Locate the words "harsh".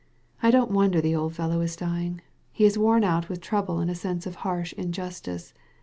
4.41-4.73